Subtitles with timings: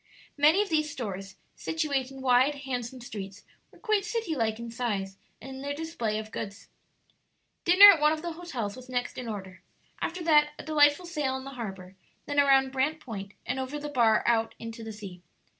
[0.35, 5.15] Many of these stores, situate in wide, handsome streets, were quite city like in size
[5.39, 6.69] and in their display of goods.
[7.65, 9.61] Dinner at one of the hotels was next in order;
[10.01, 11.95] after that a delightful sail on the harbor,
[12.25, 15.21] then around Brant Point and over the bar out into the sea.